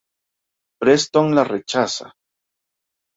Preston 0.83 1.29
la 1.39 1.43
rechaza. 1.49 2.09